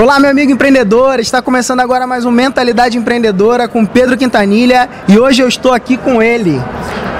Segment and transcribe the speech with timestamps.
[0.00, 1.18] Olá, meu amigo empreendedor.
[1.18, 5.96] Está começando agora mais um Mentalidade Empreendedora com Pedro Quintanilha e hoje eu estou aqui
[5.96, 6.62] com ele.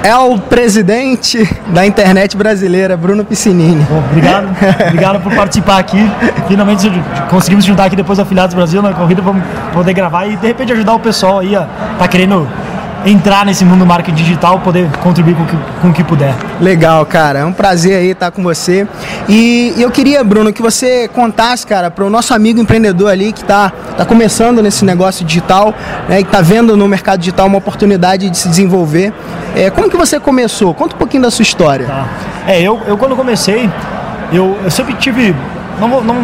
[0.04, 1.38] É o presidente
[1.74, 3.84] da internet brasileira, Bruno Piscinini.
[3.90, 4.48] Bom, obrigado,
[4.86, 5.98] obrigado por participar aqui.
[6.46, 6.88] Finalmente
[7.28, 9.34] conseguimos juntar aqui depois da Afiliados Brasil na corrida para
[9.72, 11.66] poder gravar e de repente ajudar o pessoal aí a
[11.98, 12.48] tá querendo
[13.04, 16.34] entrar nesse mundo do marketing digital, poder contribuir com o, que, com o que puder.
[16.60, 17.40] Legal, cara.
[17.40, 18.86] É um prazer aí estar com você.
[19.28, 23.42] E eu queria, Bruno, que você contasse, cara, para o nosso amigo empreendedor ali que
[23.42, 25.74] está tá começando nesse negócio digital,
[26.08, 29.12] né, que está vendo no mercado digital uma oportunidade de se desenvolver.
[29.54, 30.74] É, como que você começou?
[30.74, 31.86] Conta um pouquinho da sua história.
[31.86, 32.08] Tá.
[32.46, 33.70] É, eu, eu quando comecei,
[34.32, 35.34] eu, eu sempre tive
[35.80, 36.14] não vou, não,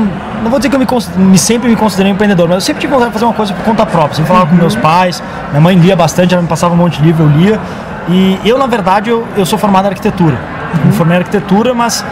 [0.42, 0.86] não vou dizer que eu me,
[1.30, 3.64] me, sempre me considerei empreendedor, mas eu sempre tive vontade de fazer uma coisa por
[3.64, 4.14] conta própria.
[4.14, 4.50] Sempre falava uhum.
[4.50, 7.28] com meus pais, minha mãe lia bastante, ela me passava um monte de livro, eu
[7.28, 7.60] lia.
[8.08, 10.36] E eu, na verdade, eu, eu sou formado em arquitetura.
[10.36, 10.86] Uhum.
[10.86, 12.04] Me formei em arquitetura, mas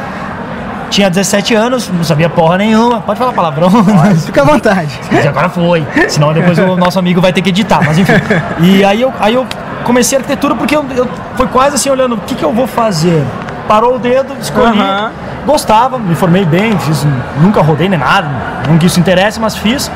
[0.89, 3.01] tinha 17 anos, não sabia porra nenhuma.
[3.01, 3.71] Pode falar palavrão?
[3.71, 5.01] Pode, fica à vontade.
[5.29, 5.87] Agora foi.
[6.09, 7.81] Senão depois o nosso amigo vai ter que editar.
[7.85, 8.13] Mas enfim.
[8.61, 9.47] E aí eu, aí eu
[9.85, 12.67] comecei a arquitetura porque eu, eu foi quase assim olhando o que, que eu vou
[12.67, 13.25] fazer.
[13.67, 14.79] Parou o dedo, escolhi.
[14.79, 17.05] Uhum Gostava, me formei bem, fiz,
[17.41, 18.29] nunca rodei nem nada,
[18.69, 19.91] não que isso interesse, mas fiz.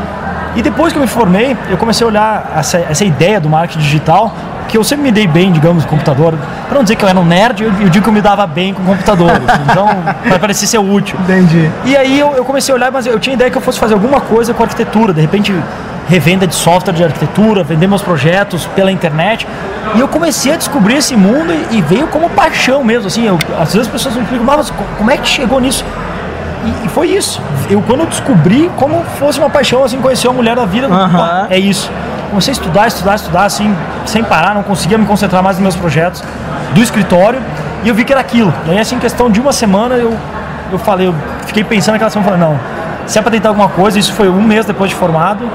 [0.56, 3.78] E depois que eu me formei, eu comecei a olhar essa, essa ideia do marketing
[3.78, 4.34] digital,
[4.66, 6.34] que eu sempre me dei bem, digamos, com computador.
[6.66, 8.46] Para não dizer que eu era um nerd, eu, eu digo que eu me dava
[8.46, 9.42] bem com computadores.
[9.70, 9.86] então,
[10.26, 11.18] vai parecer ser útil.
[11.20, 11.70] Entendi.
[11.84, 13.94] E aí eu, eu comecei a olhar, mas eu tinha ideia que eu fosse fazer
[13.94, 15.12] alguma coisa com arquitetura.
[15.12, 15.54] De repente,
[16.08, 19.46] revenda de software de arquitetura, vender meus projetos pela internet.
[19.94, 23.06] E eu comecei a descobrir esse mundo e, e veio como paixão mesmo.
[23.08, 25.84] Assim, eu, às vezes as pessoas me perguntam, mas como é que chegou nisso?
[26.64, 27.40] E, e, foi isso.
[27.68, 31.46] Eu quando eu descobri como fosse uma paixão, assim, conhecer uma mulher da vida, uhum.
[31.50, 31.90] é isso.
[32.30, 35.76] Comecei a estudar, estudar, estudar, assim, sem parar, não conseguia me concentrar mais nos meus
[35.76, 36.22] projetos
[36.74, 37.40] do escritório.
[37.84, 38.52] E eu vi que era aquilo.
[38.66, 40.16] E aí, assim, em questão de uma semana, eu,
[40.72, 41.14] eu falei, eu
[41.46, 42.58] fiquei pensando naquela semana, falei, não,
[43.06, 45.48] se é para tentar alguma coisa, isso foi um mês depois de formado,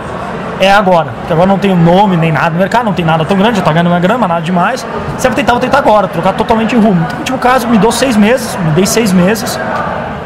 [0.59, 1.09] é agora.
[1.19, 3.63] Porque agora não tem nome nem nada no mercado, não tem nada tão grande, já
[3.63, 4.85] tá ganhando uma grama, nada demais.
[5.17, 7.01] Se é pra tentar, vou tentar agora, trocar totalmente rumo.
[7.01, 9.59] Então, no último caso, me dou seis meses, me dei seis meses.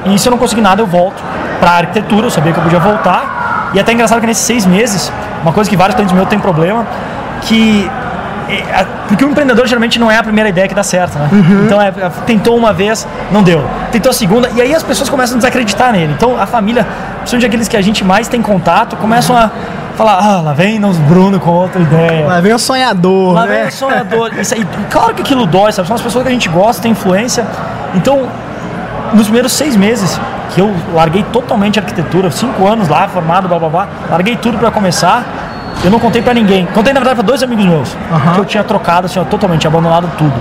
[0.05, 1.21] E se eu não conseguir nada, eu volto
[1.59, 3.71] pra arquitetura, eu sabia que eu podia voltar.
[3.73, 5.11] E é até engraçado que nesses seis meses,
[5.41, 6.85] uma coisa que vários clientes meus têm problema,
[7.41, 7.89] que
[8.47, 11.29] é, porque o empreendedor geralmente não é a primeira ideia que dá certo, né?
[11.31, 11.65] Uhum.
[11.65, 13.63] Então é, é, tentou uma vez, não deu.
[13.91, 16.13] Tentou a segunda, e aí as pessoas começam a desacreditar nele.
[16.15, 16.85] Então a família,
[17.17, 19.49] principalmente aqueles que a gente mais tem contato, começam a
[19.95, 22.27] falar, ah, lá vem nos Bruno com outra ideia.
[22.27, 23.33] Lá vem o sonhador.
[23.33, 23.57] Lá né?
[23.59, 24.31] vem o sonhador.
[24.37, 25.87] Isso aí, claro que aquilo dói, sabe?
[25.87, 27.45] São as pessoas que a gente gosta, tem influência.
[27.95, 28.27] Então,
[29.15, 30.19] nos primeiros seis meses,
[30.53, 34.57] que eu larguei totalmente a arquitetura, cinco anos lá, formado, blá blá blá, larguei tudo
[34.57, 35.23] para começar.
[35.83, 36.65] Eu não contei para ninguém.
[36.67, 38.33] Contei, na verdade, para dois amigos meus, uhum.
[38.33, 40.33] que eu tinha trocado, assim, ó, totalmente, abandonado tudo.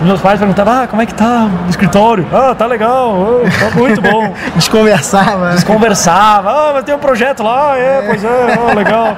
[0.00, 2.26] Os meus pais perguntavam, ah, como é que tá o escritório?
[2.32, 4.34] Ah, tá legal, oh, tá muito bom.
[4.56, 5.50] Desconversava.
[5.50, 8.04] Desconversava, ah, mas tem um projeto lá, é, é.
[8.06, 9.16] pois é, oh, legal.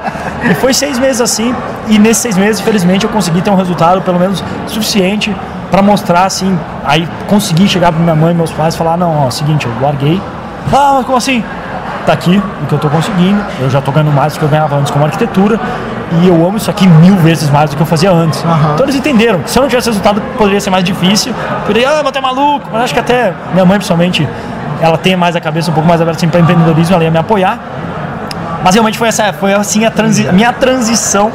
[0.49, 1.55] E foi seis meses assim,
[1.89, 5.35] e nesses seis meses, infelizmente, eu consegui ter um resultado, pelo menos, suficiente
[5.71, 9.27] para mostrar, assim, aí consegui chegar para minha mãe e meus pais e falar, não,
[9.27, 10.21] ó, seguinte, eu larguei.
[10.73, 11.43] Ah, mas como assim?
[12.07, 14.49] Tá aqui o que eu tô conseguindo, eu já tô ganhando mais do que eu
[14.49, 15.59] ganhava antes como arquitetura,
[16.21, 18.43] e eu amo isso aqui mil vezes mais do que eu fazia antes.
[18.43, 18.75] Uhum.
[18.75, 19.41] Então eles entenderam.
[19.47, 21.35] Se eu não tivesse resultado, poderia ser mais difícil.
[21.67, 22.69] Poderia, ah, mas é maluco.
[22.73, 24.29] Mas acho que até minha mãe, principalmente,
[24.81, 27.19] ela tem mais a cabeça um pouco mais aberta assim, para empreendedorismo, ela ia me
[27.19, 27.59] apoiar.
[28.63, 31.31] Mas realmente foi, essa, foi assim a, transi a minha transição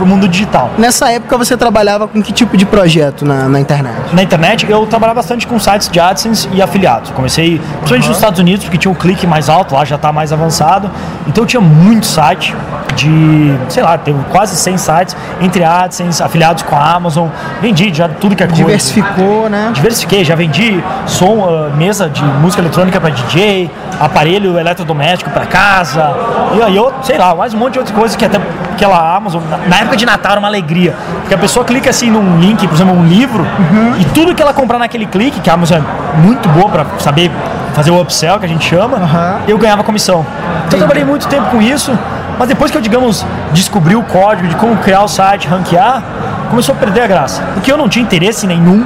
[0.00, 0.70] para o mundo digital.
[0.78, 3.94] Nessa época você trabalhava com que tipo de projeto na, na internet?
[4.14, 7.10] Na internet eu trabalhava bastante com sites de AdSense e afiliados.
[7.10, 8.08] Comecei principalmente uhum.
[8.08, 10.90] nos Estados Unidos, porque tinha um clique mais alto, lá já está mais avançado.
[11.26, 12.56] Então eu tinha muito site
[12.96, 17.28] de, sei lá, teve quase 100 sites, entre AdSense, afiliados com a Amazon.
[17.60, 18.62] Vendi já tudo que é coisa.
[18.62, 19.70] Diversificou, né?
[19.74, 26.10] Diversifiquei, já vendi som, uh, mesa de música eletrônica para DJ, aparelho eletrodoméstico para casa.
[26.56, 28.40] E aí eu, sei lá, mais um monte de outras coisas que até
[28.80, 30.94] aquela Amazon, na época de Natal era uma alegria.
[31.20, 33.96] Porque a pessoa clica assim num link, por exemplo, um livro, uhum.
[34.00, 37.30] e tudo que ela comprar naquele clique, que a Amazon é muito boa para saber
[37.74, 39.40] fazer o upsell, que a gente chama, uhum.
[39.46, 40.24] eu ganhava comissão.
[40.66, 41.96] Então eu trabalhei muito tempo com isso,
[42.38, 46.02] mas depois que eu, digamos, descobri o código de como criar o site, ranquear,
[46.48, 47.42] começou a perder a graça.
[47.54, 48.84] Porque eu não tinha interesse nenhum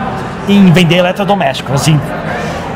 [0.49, 1.75] em vender eletrodomésticos.
[1.75, 1.99] Assim,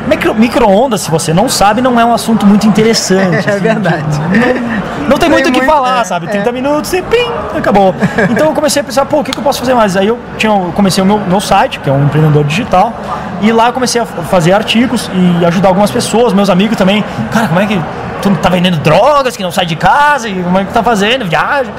[0.07, 3.19] Micro, micro-ondas, se você não sabe, não é um assunto muito interessante.
[3.49, 4.03] É assim, verdade.
[4.19, 6.27] Não, não tem, muito o que falar, é, sabe?
[6.27, 6.51] 30 é.
[6.51, 7.93] minutos e pim, acabou.
[8.29, 9.97] Então eu comecei a pensar, pô, o que, que eu posso fazer mais?
[9.97, 12.93] Aí eu, tinha, eu comecei o meu, meu site, que é um empreendedor digital,
[13.41, 17.03] e lá eu comecei a fazer artigos e ajudar algumas pessoas, meus amigos também.
[17.31, 17.81] Cara, como é que
[18.21, 21.25] tu tá vendendo drogas, que não sai de casa, e como é que tá fazendo,
[21.25, 21.73] viagem.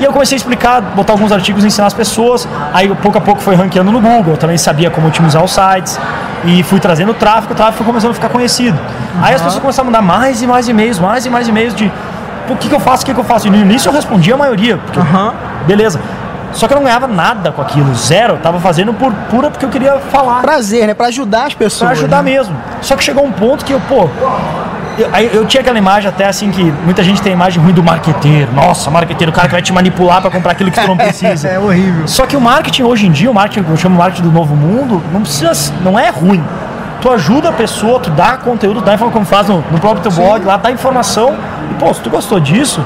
[0.00, 2.48] E eu comecei a explicar, botar alguns artigos, ensinar as pessoas.
[2.72, 5.98] Aí pouco a pouco foi ranqueando no Google, eu também sabia como otimizar os sites.
[6.44, 8.76] E fui trazendo tráfego, o tráfego foi começando a ficar conhecido.
[8.76, 9.24] Uhum.
[9.24, 11.90] Aí as pessoas começaram a mandar mais e mais e-mails, mais e mais e-mails de
[12.48, 13.46] o que, que eu faço, o que, que eu faço?
[13.46, 15.32] E no início eu respondia a maioria, porque, Aham.
[15.66, 16.00] beleza.
[16.52, 18.34] Só que eu não ganhava nada com aquilo, zero.
[18.34, 20.40] Eu tava fazendo por pura porque eu queria falar.
[20.40, 20.94] Prazer, né?
[20.94, 21.90] Pra ajudar as pessoas.
[21.90, 22.30] Pra ajudar né?
[22.30, 22.56] mesmo.
[22.80, 24.08] Só que chegou um ponto que eu, pô.
[24.96, 27.82] Eu, eu tinha aquela imagem até assim que muita gente tem a imagem ruim do
[27.82, 28.52] marqueteiro.
[28.52, 31.48] Nossa, marqueteiro, o cara que vai te manipular pra comprar aquilo que tu não precisa.
[31.48, 32.06] É horrível.
[32.06, 34.30] Só que o marketing hoje em dia, o marketing que eu chamo de marketing do
[34.32, 36.44] novo mundo, não precisa, não é ruim.
[37.04, 40.10] Tu ajuda a pessoa, tu dá conteúdo, dá informação como faz no, no próprio teu
[40.10, 41.36] blog, lá dá informação.
[41.70, 42.82] E pô, se tu gostou disso,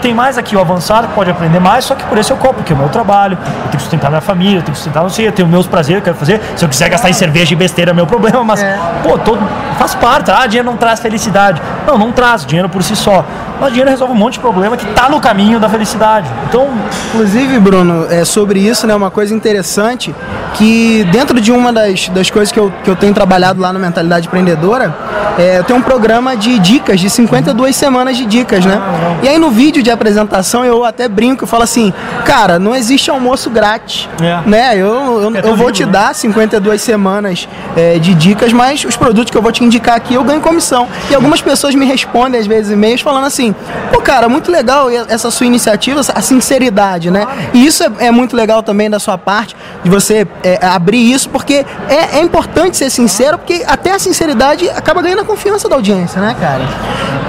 [0.00, 2.72] tem mais aqui o avançado, pode aprender mais, só que por isso eu cobro, porque
[2.72, 5.10] é o meu trabalho, eu tenho que sustentar minha família, eu tenho que sustentar não
[5.10, 6.40] sei, eu tenho meus prazeres, eu quero fazer.
[6.54, 8.78] Se eu quiser gastar em cerveja e besteira é meu problema, mas, É.
[9.02, 9.40] pô, todo,
[9.76, 10.30] faz parte.
[10.30, 11.60] Ah, dinheiro não traz felicidade.
[11.84, 13.24] Não, não traz dinheiro por si só.
[13.60, 16.30] Mas dinheiro resolve um monte de problema que tá no caminho da felicidade.
[16.48, 16.68] Então,
[17.12, 20.14] Inclusive, Bruno, é, sobre isso, né, uma coisa interessante,
[20.54, 23.78] que dentro de uma das, das coisas que eu, que eu tenho trabalhado lá no
[23.78, 24.94] Mentalidade Empreendedora,
[25.38, 28.80] é, eu tenho um programa de dicas, de 52 semanas de dicas, né?
[29.22, 31.92] E aí no vídeo de apresentação eu até brinco e falo assim,
[32.24, 34.40] cara, não existe almoço grátis, É.
[34.48, 34.74] né?
[34.74, 35.92] Eu, eu, É eu vou livro, te né?
[35.92, 40.14] dar 52 semanas é, de dicas, mas os produtos que eu vou te indicar aqui
[40.14, 40.88] eu ganho comissão.
[41.10, 43.54] E algumas pessoas me respondem às vezes e-mails falando assim,
[43.92, 47.26] pô, cara, muito legal essa sua iniciativa, a sinceridade, né?
[47.54, 51.28] E isso é, é muito legal também da sua parte, de você é, abrir isso,
[51.28, 55.76] porque é, é importante ser sincero, porque até a sinceridade acaba ganhando a confiança da
[55.76, 56.64] audiência, né, cara?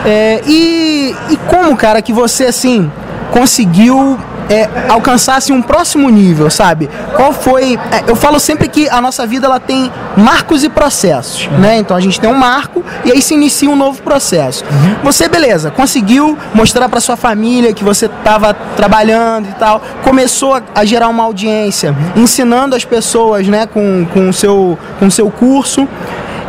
[0.06, 2.92] É, e, e como, cara, que você, assim,
[3.32, 4.20] conseguiu
[4.52, 6.90] é, alcançar um próximo nível, sabe?
[7.16, 7.80] Qual foi.
[7.92, 11.78] é, eu falo sempre que a nossa vida ela tem marcos e processos, né?
[11.78, 14.66] Então a gente tem um marco e aí se inicia um novo processo.
[15.04, 20.62] Você, beleza, conseguiu mostrar para sua família que você estava trabalhando e tal, começou a,
[20.76, 25.32] a gerar uma audiência, ensinando as pessoas, né, com, com o seu, com o seu
[25.32, 25.88] curso.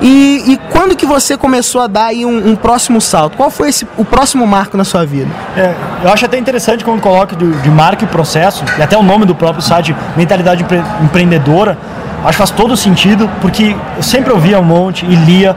[0.04, 3.36] E, e quando que você começou a dar aí um, um próximo salto?
[3.36, 5.30] Qual foi esse, o próximo marco na sua vida?
[5.56, 5.72] É,
[6.02, 9.24] eu acho até interessante quando coloca de, de marca e processo, e até o nome
[9.24, 11.78] do próprio site, Mentalidade Empre- Empreendedora,
[12.24, 15.56] acho que faz todo sentido, porque eu sempre ouvia um monte e lia,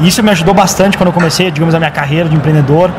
[0.00, 2.90] e isso me ajudou bastante quando eu comecei, digamos, a minha carreira de empreendedor,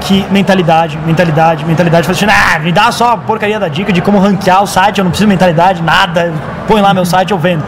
[0.00, 4.00] que mentalidade, mentalidade, mentalidade, falei assim, ah, me dá só a porcaria da dica de
[4.00, 6.32] como ranquear o site, eu não preciso de mentalidade, nada,
[6.68, 7.62] põe lá meu site, eu vendo.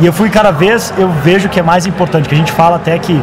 [0.00, 2.76] E eu fui cada vez, eu vejo que é mais importante, que a gente fala
[2.76, 3.22] até que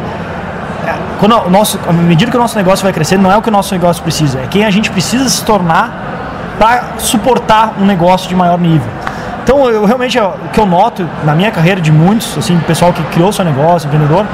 [1.18, 3.48] quando o nosso, à medida que o nosso negócio vai crescendo, não é o que
[3.48, 8.28] o nosso negócio precisa, é quem a gente precisa se tornar para suportar um negócio
[8.28, 8.88] de maior nível.
[9.42, 13.02] Então, eu realmente, o que eu noto na minha carreira de muitos, assim, pessoal que
[13.04, 14.24] criou seu negócio, empreendedor,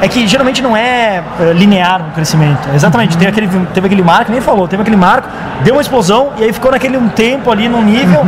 [0.00, 2.68] é que geralmente não é eh, linear o crescimento.
[2.74, 5.28] Exatamente, teve, aquele, teve aquele marco, nem falou, teve aquele marco,
[5.64, 8.22] deu uma explosão e aí ficou naquele um tempo ali, num nível,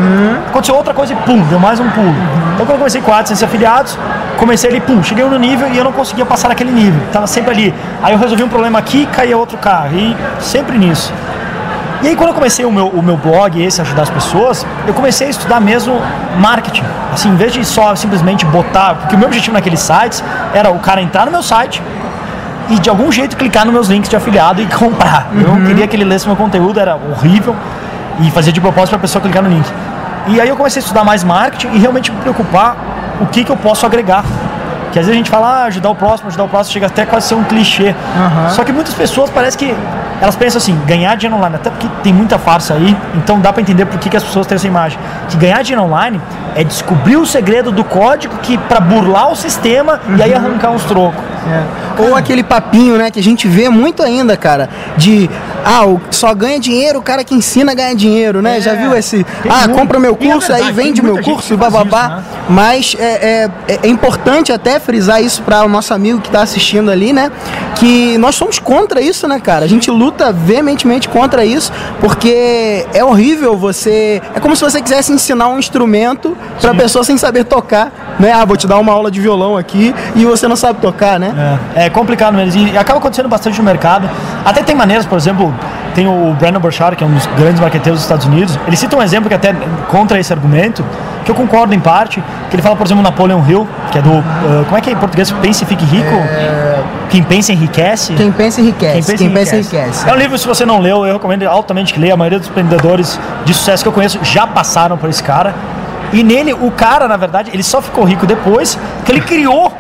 [0.49, 2.15] aconteceu outra coisa e pum, deu mais um pulo.
[2.61, 3.97] Então, quando eu comecei com AdSense afiliados,
[4.37, 7.01] comecei ali, pum, cheguei no nível e eu não conseguia passar naquele nível.
[7.11, 7.75] Tava sempre ali.
[8.03, 9.97] Aí eu resolvi um problema aqui, caía outro carro.
[9.97, 11.11] E sempre nisso.
[12.03, 14.93] E aí quando eu comecei o meu, o meu blog, esse, ajudar as pessoas, eu
[14.93, 15.99] comecei a estudar mesmo
[16.39, 16.85] marketing.
[17.11, 20.23] Assim, em vez de só simplesmente botar, porque o meu objetivo naqueles sites
[20.53, 21.83] era o cara entrar no meu site
[22.69, 25.29] e de algum jeito clicar nos meus links de afiliado e comprar.
[25.35, 27.57] Eu não queria que ele lesse meu conteúdo, era horrível
[28.21, 29.67] e fazia de propósito para a pessoa clicar no link.
[30.29, 32.77] E aí eu comecei a estudar mais marketing e realmente me preocupar
[33.21, 34.25] o que, que eu posso agregar.
[34.93, 37.07] Que às vezes a gente fala, ah, ajudar o próximo, ajudar o próximo, chega até
[37.07, 37.95] quase a ser um clichê.
[38.51, 39.75] Só que muitas pessoas parece que
[40.21, 43.63] elas pensam assim, ganhar dinheiro online, até porque tem muita farsa aí, então dá pra
[43.63, 44.99] entender por que, que as pessoas têm essa imagem.
[45.29, 46.21] Que ganhar dinheiro online
[46.55, 50.85] é descobrir o segredo do código que para burlar o sistema e aí arrancar uns
[50.85, 51.30] trocos.
[51.99, 55.29] Ou aquele papinho, né, que a gente vê muito ainda, cara, de
[55.65, 58.59] ah, só ganha dinheiro o cara que ensina a ganhar dinheiro, né?
[58.59, 59.25] É, Já viu esse?
[59.43, 59.79] tem Ah, muito.
[59.79, 61.83] compra meu é curso, aí verdade, vende tem meu curso, bababá.
[61.85, 62.25] isso, né?
[62.49, 66.91] Mas é, é, é importante até frisar isso para o nosso amigo que está assistindo
[66.91, 67.31] ali, né?
[67.77, 69.65] Que nós somos contra isso, né, cara?
[69.65, 74.23] A gente luta veementemente contra isso, porque é horrível você.
[74.35, 78.33] É como se você quisesse ensinar um instrumento para pessoa sem saber tocar, né?
[78.33, 81.59] Ah, vou te dar uma aula de violão aqui e você não sabe tocar, né?
[81.75, 82.69] É, é complicado mesmo.
[82.69, 84.09] E acaba acontecendo bastante no mercado.
[84.45, 85.53] Até tem maneiras, por exemplo,
[85.95, 88.59] tem o Brandon Burchard, que é um dos grandes marqueteiros dos Estados Unidos.
[88.67, 89.55] Ele cita um exemplo que até
[89.89, 90.85] contra esse argumento,
[91.25, 94.11] que eu concordo em parte, que ele fala, por exemplo, Napoleon Hill, que é do.
[94.11, 95.31] uh, como é que é em português?
[95.33, 96.15] Pense e fique rico?
[97.09, 98.15] Quem pensa enriquece?
[98.15, 99.17] Quem pensa enriquece.
[99.17, 100.09] Quem pensa enriquece.
[100.09, 102.15] É um livro, se você não leu, eu recomendo altamente que leia.
[102.15, 105.55] A maioria dos empreendedores de sucesso que eu conheço já passaram por esse cara.
[106.13, 109.73] E nele, o cara, na verdade, ele só ficou rico depois que ele criou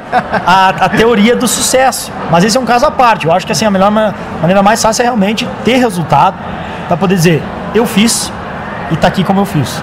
[0.46, 2.12] a, a teoria do sucesso.
[2.30, 3.26] Mas esse é um caso à parte.
[3.26, 6.36] Eu acho que assim, a melhor ma- maneira mais fácil é realmente ter resultado
[6.86, 7.42] para poder dizer,
[7.74, 8.32] eu fiz
[8.92, 9.82] e tá aqui como eu fiz.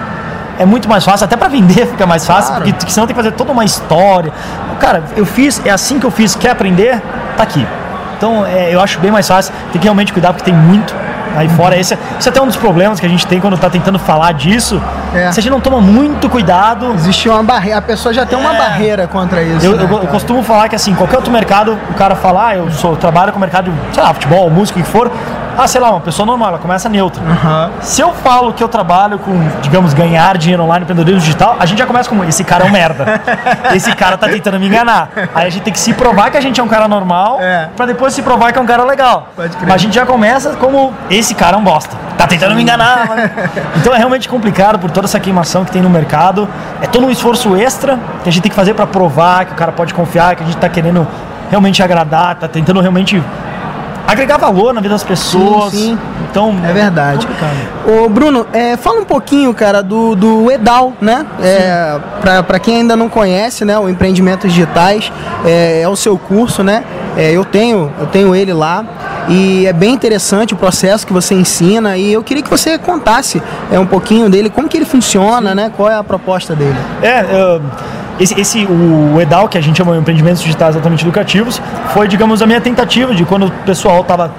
[0.58, 2.72] É muito mais fácil, até para vender fica mais fácil, Claro.
[2.74, 4.32] porque senão tem que fazer toda uma história.
[4.80, 7.00] Cara, eu fiz, é assim que eu fiz, quer aprender?
[7.36, 7.64] Tá aqui.
[8.16, 9.52] Então é, eu acho bem mais fácil.
[9.70, 10.94] Tem que realmente cuidar porque tem muito
[11.36, 11.76] aí fora.
[11.76, 13.98] Esse, é, esse é até um dos problemas que a gente tem quando está tentando
[13.98, 14.80] falar disso.
[15.14, 15.32] É.
[15.32, 16.92] Se a gente não toma muito cuidado.
[16.94, 18.58] Existe uma barreira, a pessoa já tem uma é.
[18.58, 19.64] barreira contra isso.
[19.64, 22.56] Eu, né, eu, eu, costumo falar que assim, qualquer outro mercado, o cara fala, ah,
[22.56, 25.10] eu sou, trabalho com mercado, sei lá, futebol, música, o que for.
[25.58, 27.20] Ah, sei lá, uma pessoa normal, ela começa neutra.
[27.20, 27.70] Uhum.
[27.80, 31.78] Se eu falo que eu trabalho com, digamos, ganhar dinheiro online, empreendedorismo digital, a gente
[31.78, 33.20] já começa com esse cara é um merda.
[33.74, 35.10] esse cara tá tentando me enganar.
[35.34, 37.70] Aí a gente tem que se provar que a gente é um cara normal, é.
[37.76, 39.30] pra depois se provar que é um cara legal.
[39.36, 41.96] Mas a gente já começa como esse cara é um bosta.
[42.16, 43.08] Tá tentando me enganar.
[43.74, 46.48] então é realmente complicado por toda essa queimação que tem no mercado.
[46.80, 49.56] É todo um esforço extra que a gente tem que fazer para provar que o
[49.56, 51.04] cara pode confiar, que a gente tá querendo
[51.50, 53.20] realmente agradar, tá tentando realmente
[54.08, 55.72] agregar valor na vida das pessoas.
[55.72, 55.98] Sim, sim.
[56.30, 57.28] Então, é verdade.
[57.86, 61.26] Ô, Bruno, é, fala um pouquinho, cara, do, do Edal, né?
[61.42, 62.00] É,
[62.42, 65.12] para quem ainda não conhece, né, o Empreendimentos Digitais
[65.44, 66.84] é, é o seu curso, né?
[67.16, 68.84] É, eu tenho, eu tenho ele lá
[69.28, 73.42] e é bem interessante o processo que você ensina e eu queria que você contasse
[73.70, 75.70] é, um pouquinho dele, como que ele funciona, né?
[75.76, 76.76] Qual é a proposta dele?
[77.02, 77.60] É,
[78.18, 81.60] esse, esse, o EDAL, que a gente chama de empreendimentos digitais altamente educativos,
[81.92, 84.32] foi, digamos, a minha tentativa de quando o pessoal estava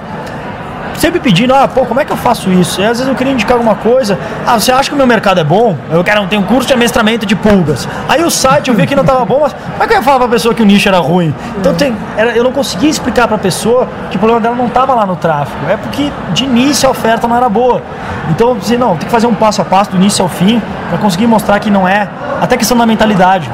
[1.00, 2.80] sempre pedindo, ah, pô, como é que eu faço isso?
[2.80, 5.40] E às vezes eu queria indicar alguma coisa, ah, você acha que o meu mercado
[5.40, 5.74] é bom?
[5.90, 7.88] Eu quero ter um curso de amestramento de pulgas.
[8.06, 10.02] Aí o site eu vi que não estava bom, mas como é que eu ia
[10.02, 11.34] falar para a pessoa que o nicho era ruim?
[11.58, 14.66] Então tem, era, eu não conseguia explicar para a pessoa que o problema dela não
[14.66, 17.82] estava lá no tráfego, é porque de início a oferta não era boa.
[18.28, 20.60] Então eu disse, não, tem que fazer um passo a passo do início ao fim
[20.90, 22.08] para conseguir mostrar que não é,
[22.40, 23.50] até questão da mentalidade.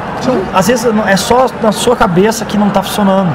[0.54, 3.32] Às vezes é só na sua cabeça que não está funcionando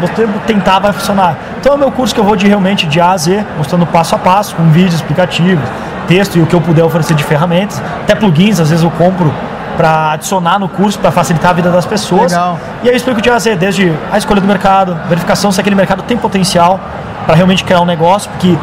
[0.00, 1.36] você tentar vai funcionar.
[1.60, 3.86] Então é o meu curso que eu vou de realmente de A a Z, mostrando
[3.86, 5.62] passo a passo, com vídeos explicativos,
[6.08, 9.32] texto e o que eu puder oferecer de ferramentas, até plugins, às vezes eu compro
[9.76, 12.32] para adicionar no curso para facilitar a vida das pessoas.
[12.32, 12.58] Legal.
[12.82, 15.60] E aí eu explico de A a Z, desde a escolha do mercado, verificação se
[15.60, 16.80] aquele mercado tem potencial
[17.26, 18.56] para realmente criar um negócio, porque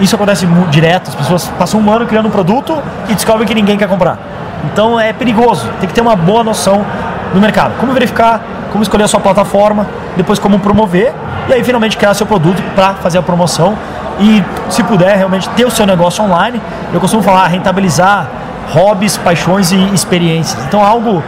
[0.00, 2.76] isso acontece direto, as pessoas passam um ano criando um produto
[3.08, 4.18] e descobrem que ninguém quer comprar.
[4.64, 6.84] Então é perigoso, tem que ter uma boa noção
[7.32, 7.72] do mercado.
[7.78, 8.40] Como verificar,
[8.70, 9.86] como escolher a sua plataforma,
[10.16, 11.12] depois como promover
[11.48, 13.76] e aí finalmente criar seu produto para fazer a promoção
[14.18, 16.60] e se puder realmente ter o seu negócio online.
[16.92, 18.26] Eu costumo falar rentabilizar
[18.72, 20.62] hobbies, paixões e experiências.
[20.66, 21.22] Então algo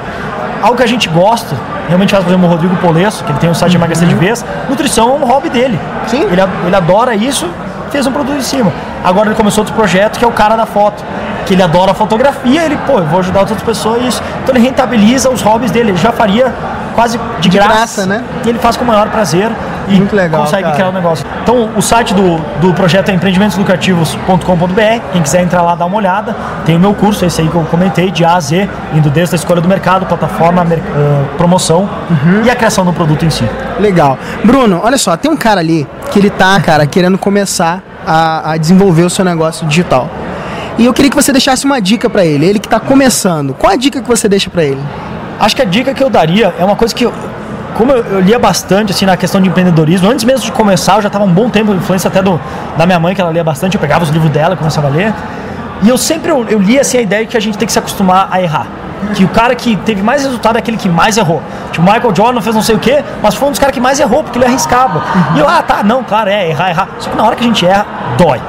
[0.62, 1.57] algo que a gente gosta,
[1.89, 4.15] realmente faz, por exemplo, o Rodrigo Polesso, que ele tem um site de emagrecer de
[4.15, 5.79] vez, nutrição é um hobby dele.
[6.07, 6.23] Sim.
[6.23, 7.51] Ele, ele adora isso,
[7.91, 8.73] fez um produto em cima.
[9.05, 11.03] Agora ele começou outro projeto que é o cara da foto
[11.47, 14.23] que ele adora fotografia, ele, pô, eu vou ajudar outras pessoas.
[14.43, 16.53] Então ele rentabiliza os hobbies dele, ele já faria
[16.95, 18.25] quase de, de graça, graça, né?
[18.45, 19.51] E ele faz com o maior prazer
[19.89, 20.75] e Muito legal, consegue cara.
[20.75, 21.27] criar o um negócio.
[21.43, 26.37] Então o site do, do projeto é empreendimentoslucrativos.com.br, quem quiser entrar lá dar uma olhada,
[26.65, 29.35] tem o meu curso, esse aí que eu comentei, de A a Z, indo desde
[29.35, 32.43] a escolha do mercado, plataforma, uh, promoção uhum.
[32.45, 33.49] e a criação do produto em si.
[33.81, 34.19] Legal.
[34.45, 38.57] Bruno, olha só, tem um cara ali que ele tá, cara, querendo começar a, a
[38.57, 40.09] desenvolver o seu negócio digital.
[40.79, 43.55] E eu queria que você deixasse uma dica para ele, ele que está começando.
[43.55, 44.81] Qual a dica que você deixa para ele?
[45.38, 47.12] Acho que a dica que eu daria é uma coisa que eu,
[47.76, 51.02] como eu, eu, lia bastante assim na questão de empreendedorismo, antes mesmo de começar, eu
[51.02, 52.41] já estava um bom tempo, influência até do,
[52.76, 55.12] da minha mãe, que ela lia bastante, eu pegava os livros dela começava a ler.
[55.83, 57.73] E eu sempre eu, eu li assim a ideia de que a gente tem que
[57.73, 58.67] se acostumar a errar.
[59.14, 61.43] Que o cara que teve mais resultado é aquele que mais errou.
[61.73, 63.99] Tipo, Michael Jordan fez não sei o quê, mas foi um dos caras que mais
[63.99, 65.00] errou, porque ele arriscava.
[65.00, 65.37] Uhum.
[65.37, 66.88] E eu, ah, tá, não, claro, é, errar, errar.
[66.99, 67.85] Só que na hora que a gente erra,
[68.17, 68.41] dói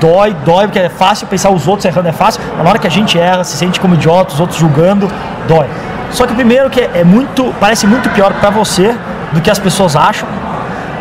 [0.00, 2.86] dói, dói, porque é fácil pensar os outros errando é fácil, mas na hora que
[2.86, 5.10] a gente erra, se sente como idiota, os outros julgando,
[5.46, 5.66] dói.
[6.10, 8.96] Só que primeiro que é muito, parece muito pior para você
[9.32, 10.28] do que as pessoas acham.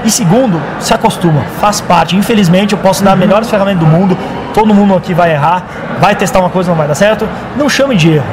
[0.04, 2.16] E segundo, se acostuma, faz parte.
[2.16, 3.18] Infelizmente, eu posso dar uhum.
[3.18, 4.18] melhores ferramentas do mundo,
[4.54, 5.64] todo mundo aqui vai errar,
[6.00, 7.28] vai testar uma coisa não vai dar certo.
[7.58, 8.26] Não chame de erro,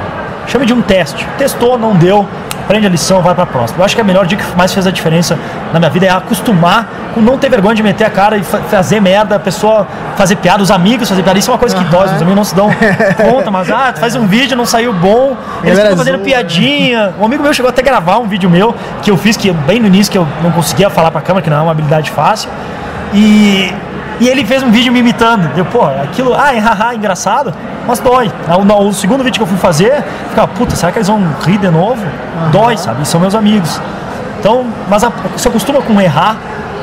[0.47, 1.27] chame de um teste.
[1.39, 2.29] Testou, não deu,
[2.67, 3.81] aprende a lição, vai para a próxima.
[3.81, 5.39] Eu acho que a melhor dica que mais fez a diferença
[5.73, 9.01] na minha vida é acostumar com não ter vergonha de meter a cara e fazer
[9.01, 11.39] merda, a pessoa fazer piada, os amigos fazer piada.
[11.39, 12.69] Isso é uma coisa que dói, os amigos não se dão
[13.17, 17.15] conta, mas ah, tu faz um vídeo, não saiu bom, eles ficam fazendo piadinha.
[17.21, 19.79] Um amigo meu chegou até a gravar um vídeo meu que eu fiz que bem
[19.79, 22.11] no início que eu não conseguia falar para a câmera, que não é uma habilidade
[22.11, 22.51] fácil.
[23.15, 23.73] E
[24.21, 25.51] e ele fez um vídeo me imitando.
[25.57, 27.53] Eu, pô, aquilo, ah, é haha, engraçado,
[27.87, 28.31] mas dói.
[28.49, 31.59] O, o, segundo vídeo que eu fui fazer, ficava, puta, será que eles vão rir
[31.59, 32.03] de novo?
[32.03, 32.51] Uhum.
[32.51, 33.03] Dói, sabe?
[33.03, 33.81] E são meus amigos.
[34.41, 36.37] Então, mas a, você acostuma com errar,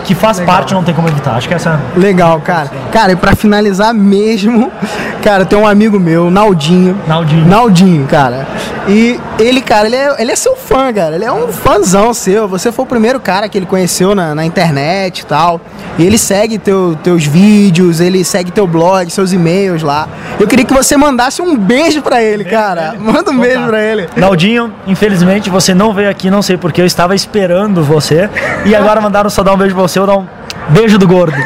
[0.04, 0.56] que faz Legal.
[0.56, 1.36] parte, não tem como evitar.
[1.36, 1.80] Acho que essa.
[1.96, 2.70] Legal, cara.
[2.92, 4.72] Cara, e pra finalizar mesmo,
[5.24, 6.98] cara, tem um amigo meu, Naldinho.
[7.08, 7.46] Naldinho.
[7.48, 8.46] Naldinho, cara.
[8.88, 11.16] E ele, cara, ele é, ele é seu fã, cara.
[11.16, 12.48] Ele é um fãzão seu.
[12.48, 15.60] Você foi o primeiro cara que ele conheceu na, na internet e tal.
[15.98, 20.08] E ele segue teu, teus vídeos, ele segue teu blog, seus e-mails lá.
[20.40, 22.96] Eu queria que você mandasse um beijo pra ele, cara.
[23.00, 24.08] Manda um beijo pra ele.
[24.16, 28.30] Naldinho, infelizmente você não veio aqui, não sei porque, eu estava esperando você.
[28.66, 30.28] E agora mandaram só dar um beijo pra você, eu dar um
[30.70, 31.38] beijo do gordo.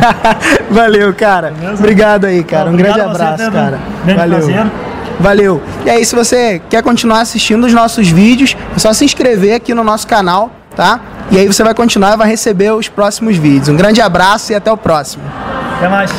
[0.70, 1.52] Valeu, cara.
[1.78, 2.70] Obrigado aí, cara.
[2.70, 3.78] Um grande abraço, cara.
[4.04, 4.38] Valeu.
[4.38, 4.91] Prazer.
[5.22, 5.62] Valeu.
[5.86, 9.72] E aí, se você quer continuar assistindo os nossos vídeos, é só se inscrever aqui
[9.72, 11.00] no nosso canal, tá?
[11.30, 13.68] E aí você vai continuar e vai receber os próximos vídeos.
[13.68, 15.22] Um grande abraço e até o próximo.
[15.76, 16.10] Até mais.